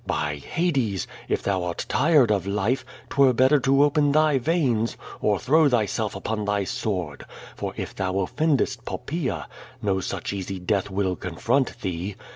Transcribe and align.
By 0.07 0.37
Hades! 0.37 1.05
If 1.29 1.43
thou 1.43 1.63
art 1.63 1.85
tired 1.87 2.31
of 2.31 2.47
life, 2.47 2.83
'twere 3.07 3.33
better 3.33 3.59
to 3.59 3.83
open 3.83 4.11
thy 4.11 4.39
veins, 4.39 4.97
or 5.21 5.37
throw 5.37 5.69
thyself 5.69 6.15
upon 6.15 6.43
thy 6.45 6.63
sword, 6.63 7.23
for 7.55 7.71
if 7.77 7.93
thou 7.95 8.13
otfendest 8.13 8.83
Poppaea, 8.83 9.45
no 9.79 9.99
such 9.99 10.33
easy 10.33 10.57
death 10.57 10.89
will 10.89 11.15
confront 11.15 11.81
thee. 11.81 12.15